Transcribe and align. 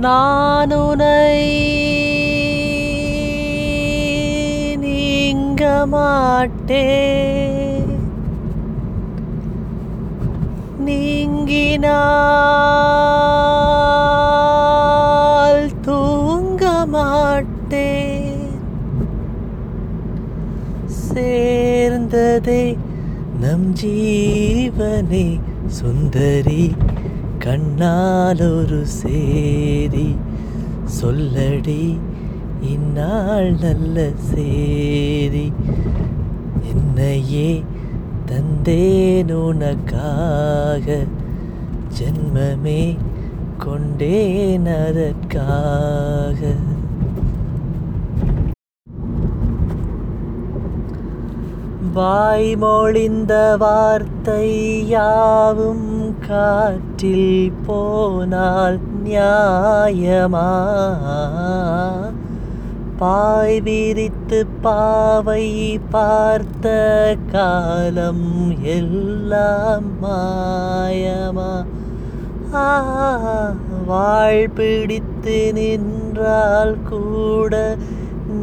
நான் 0.00 0.72
உனை 0.78 1.36
நீங்க 4.82 5.62
மாட்டேன் 5.92 7.94
நீங்கினால் 14.30 15.70
தூங்க 15.82 16.64
மாட்டேன் 16.88 18.46
சேர்ந்ததே 21.02 22.76
நம் 23.40 23.74
ஜீவனே 23.80 25.26
சுந்தரி 25.78 26.62
கண்ணால் 27.48 28.40
ஒரு 28.40 28.86
சேரி. 28.86 30.16
சொல்லடி 31.00 31.98
இந்நாள் 32.60 33.52
நல்ல 33.52 34.08
சேரி. 34.16 35.52
என்னையே 36.72 37.64
தந்தேன் 38.26 39.32
உனக்காக. 39.32 41.04
ஜென்மமே 41.98 42.96
கொண்டேன் 43.58 44.66
அதற்காக. 44.66 46.54
வாய்மொழிந்த 51.94 53.56
வார்த்தை 53.58 54.86
யாவும் 54.86 56.14
காற்றில் 56.28 57.52
போனால் 57.66 58.78
நியாயமா? 59.04 60.48
பாய் 62.98 63.60
விரித்து 63.60 64.46
பாவை 64.46 65.78
பார்த்த 65.90 66.66
காலம் 67.32 68.56
எல்லாம் 68.62 69.90
மாயமா? 70.02 71.64
வாழ் 73.86 74.50
பிடித்து 74.50 75.52
நின்றால் 75.52 76.76
கூட 76.88 77.76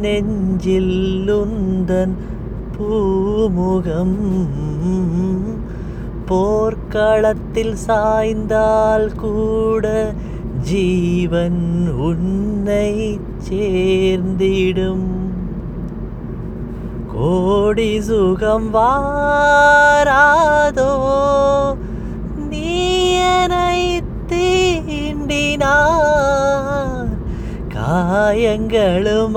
நெஞ்சில் 0.00 1.28
உந்தன் 1.28 2.16
பூமுகம். 2.78 4.18
போர்க்களத்தில் 6.26 7.76
சாய்ந்தால் 7.76 9.16
கூட 9.16 10.14
ஜீவன் 10.62 11.94
உன்னை 11.98 13.20
சேர்ந்திடும். 13.48 15.08
கோடி 17.12 18.00
சுகம் 18.00 18.74
வாராதோ 18.74 20.92
நீயனை 22.50 24.02
தீண்டினார். 24.28 27.08
காயங்களும் 27.68 29.36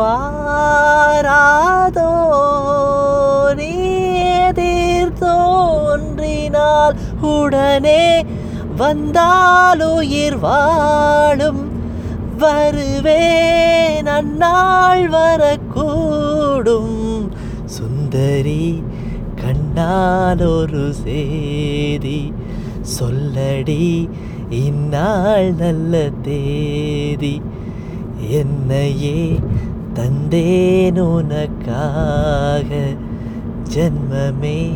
உடனே 7.49 8.25
வந்தால் 8.77 9.81
வாழும். 10.39 11.71
வருவேன் 12.37 14.05
அந்நாள் 14.05 15.09
வரக்கூடும். 15.09 17.29
சுந்தரி 17.65 18.83
கண்ணால் 19.35 20.45
ஒரு 20.45 20.93
சேதி. 20.93 22.33
சொல்லடி 22.99 24.09
இந்நாள் 24.49 25.53
நல்ல 25.53 26.09
தேதி. 26.21 27.41
என்னையே 28.29 29.39
தந்தேன் 29.93 30.99
உனக்காக. 30.99 32.67
ஜென்மமே 33.73 34.73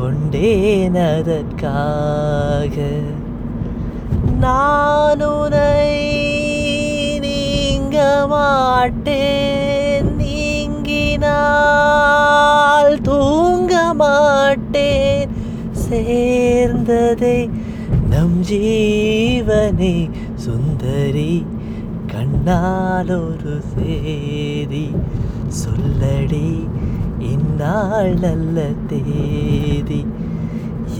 கொண்டேன் 0.00 0.96
அதற்காக 1.08 2.76
நான் 4.42 5.22
உனை 5.30 5.80
நீங்க 7.24 7.96
மாட்டேன் 8.30 10.08
நீங்கினால் 10.20 11.26
தூங்க 13.08 13.72
மாட்டேன். 13.94 15.34
சேர்ந்ததே 15.84 17.36
நம் 18.10 18.38
ஜீவனே 18.48 19.94
சுந்தரி 20.44 21.32
கண்ணால் 22.12 23.14
ஒரு 23.20 23.56
சேரி 23.72 24.86
சொல்லடி 25.60 26.48
இந்நாள் 27.20 28.14
நல்ல 28.14 28.66
தேதி 28.86 30.06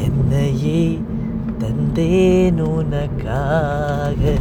என்னையே 0.03 0.98
தந்தேன் 1.58 2.60
உனக்காக. 2.60 4.36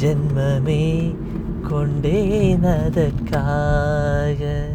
ஜென்மமே 0.00 1.14
கொண்டேன் 1.68 2.64
அதற்காக. 2.64 4.66